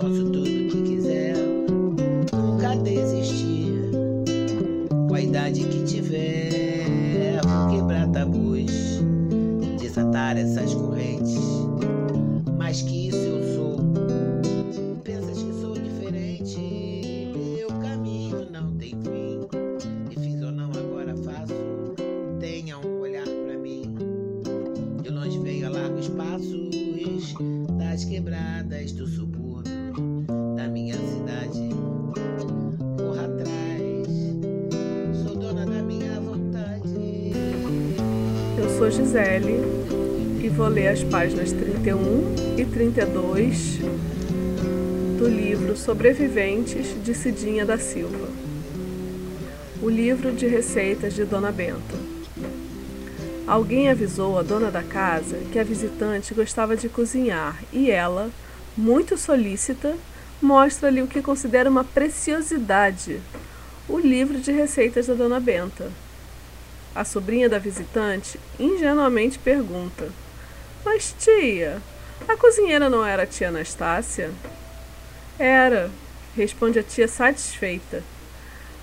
posso 0.00 0.24
tudo 0.26 0.44
que 0.44 0.82
quiser, 0.82 1.34
nunca 2.32 2.76
desistir. 2.76 3.72
Com 5.08 5.14
a 5.14 5.20
idade 5.20 5.64
que 5.64 5.82
tiver, 5.82 7.40
vou 7.42 7.68
quebrar 7.68 8.08
tabus, 8.08 9.02
desatar 9.80 10.36
essas 10.36 10.72
correntes. 10.72 11.40
Mais 12.56 12.82
que 12.82 13.08
isso 13.08 13.16
eu 13.16 13.56
sou. 13.56 13.78
Pensas 15.02 15.42
que 15.42 15.52
sou 15.60 15.74
diferente, 15.74 17.32
meu 17.56 17.68
caminho 17.80 18.48
não 18.52 18.72
tem 18.76 18.90
fim. 19.02 19.40
E 20.10 20.14
fiz 20.14 20.40
ou 20.42 20.52
não 20.52 20.70
agora 20.70 21.16
faço. 21.16 21.54
Tenha 22.38 22.78
um 22.78 23.00
olhar 23.00 23.26
pra 23.26 23.58
mim. 23.58 23.96
De 25.02 25.10
longe 25.10 25.40
veio 25.40 25.66
a 25.66 25.70
largos 25.70 26.08
passos 26.10 27.34
das 27.78 28.04
quebradas 28.04 28.92
do 28.92 29.04
subúrbio 29.08 29.37
sou 38.78 38.92
Gisele 38.92 39.60
e 40.40 40.48
vou 40.48 40.68
ler 40.68 40.86
as 40.86 41.02
páginas 41.02 41.50
31 41.50 42.56
e 42.56 42.64
32 42.64 43.80
do 45.18 45.26
livro 45.26 45.76
Sobreviventes 45.76 46.94
de 47.02 47.12
Cidinha 47.12 47.66
da 47.66 47.76
Silva. 47.76 48.28
O 49.82 49.88
livro 49.88 50.30
de 50.30 50.46
receitas 50.46 51.12
de 51.14 51.24
Dona 51.24 51.50
Benta. 51.50 51.96
Alguém 53.48 53.90
avisou 53.90 54.38
a 54.38 54.42
dona 54.42 54.70
da 54.70 54.84
casa 54.84 55.38
que 55.50 55.58
a 55.58 55.64
visitante 55.64 56.32
gostava 56.32 56.76
de 56.76 56.88
cozinhar 56.88 57.60
e 57.72 57.90
ela, 57.90 58.30
muito 58.76 59.18
solícita, 59.18 59.96
mostra-lhe 60.40 61.02
o 61.02 61.08
que 61.08 61.20
considera 61.20 61.68
uma 61.68 61.82
preciosidade: 61.82 63.20
o 63.88 63.98
livro 63.98 64.38
de 64.38 64.52
receitas 64.52 65.08
da 65.08 65.14
dona 65.14 65.40
Benta. 65.40 65.90
A 66.94 67.04
sobrinha 67.04 67.48
da 67.48 67.58
visitante 67.58 68.38
ingenuamente 68.58 69.38
pergunta: 69.38 70.10
Mas 70.84 71.14
tia, 71.18 71.80
a 72.26 72.36
cozinheira 72.36 72.90
não 72.90 73.04
era 73.04 73.22
a 73.22 73.26
tia 73.26 73.48
Anastácia? 73.48 74.30
Era, 75.38 75.90
responde 76.36 76.78
a 76.78 76.82
tia 76.82 77.06
satisfeita. 77.06 78.02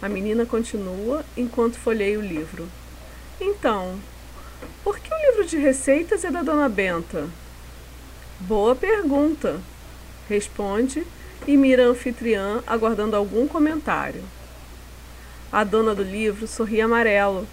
A 0.02 0.08
menina 0.08 0.46
continua 0.46 1.26
enquanto 1.36 1.80
folheia 1.80 2.20
o 2.20 2.22
livro. 2.22 2.68
Então, 3.40 4.00
por 4.84 5.00
que 5.00 5.14
o 5.14 5.32
livro 5.32 5.46
de 5.46 5.58
receitas 5.58 6.24
é 6.24 6.32
da 6.32 6.44
Dona 6.44 6.70
Benta? 6.70 7.28
Boa 8.40 8.76
pergunta, 8.76 9.60
responde 10.30 11.06
e 11.48 11.58
mira 11.58 11.86
a 11.86 11.88
anfitriã 11.88 12.62
aguardando 12.68 13.16
algum 13.16 13.48
comentário. 13.48 14.24
A 15.52 15.64
dona 15.64 15.96
do 15.96 16.04
livro 16.04 16.48
sorri 16.48 16.82
amarelo. 16.82 17.48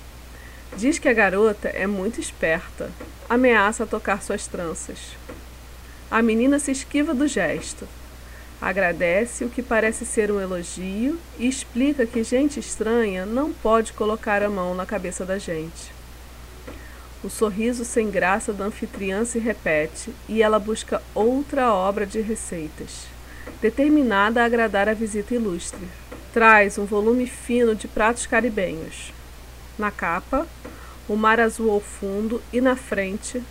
Diz 0.76 0.98
que 0.98 1.08
a 1.08 1.12
garota 1.12 1.68
é 1.68 1.86
muito 1.86 2.18
esperta. 2.18 2.90
Ameaça 3.28 3.86
tocar 3.86 4.22
suas 4.22 4.46
tranças. 4.46 5.16
A 6.10 6.22
menina 6.22 6.58
se 6.58 6.70
esquiva 6.70 7.14
do 7.14 7.28
gesto. 7.28 7.86
Agradece 8.60 9.44
o 9.44 9.48
que 9.48 9.62
parece 9.62 10.06
ser 10.06 10.30
um 10.30 10.40
elogio 10.40 11.18
e 11.38 11.48
explica 11.48 12.06
que 12.06 12.22
gente 12.22 12.58
estranha 12.58 13.26
não 13.26 13.52
pode 13.52 13.92
colocar 13.92 14.42
a 14.42 14.48
mão 14.48 14.74
na 14.74 14.86
cabeça 14.86 15.24
da 15.26 15.36
gente. 15.36 15.92
O 17.22 17.28
sorriso 17.28 17.84
sem 17.84 18.10
graça 18.10 18.52
da 18.52 18.64
anfitriã 18.64 19.24
se 19.24 19.38
repete 19.38 20.12
e 20.28 20.42
ela 20.42 20.58
busca 20.58 21.02
outra 21.14 21.72
obra 21.72 22.06
de 22.06 22.20
receitas, 22.20 23.06
determinada 23.60 24.42
a 24.42 24.44
agradar 24.44 24.88
a 24.88 24.94
visita 24.94 25.34
ilustre. 25.34 25.86
Traz 26.32 26.78
um 26.78 26.84
volume 26.84 27.26
fino 27.26 27.74
de 27.74 27.86
pratos 27.86 28.26
caribenhos. 28.26 29.12
Na 29.78 29.90
capa, 29.90 30.46
o 31.08 31.16
mar 31.16 31.40
azul 31.40 31.70
ao 31.70 31.80
fundo 31.80 32.42
e 32.52 32.60
na 32.60 32.76
frente, 32.76 33.42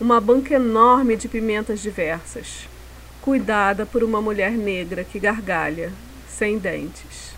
uma 0.00 0.20
banca 0.20 0.54
enorme 0.54 1.16
de 1.16 1.28
pimentas 1.28 1.80
diversas, 1.80 2.68
cuidada 3.20 3.84
por 3.84 4.02
uma 4.02 4.20
mulher 4.20 4.52
negra 4.52 5.04
que 5.04 5.18
gargalha, 5.18 5.92
sem 6.28 6.58
dentes. 6.58 7.35